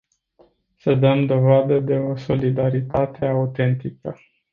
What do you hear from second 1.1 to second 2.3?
dovadă de o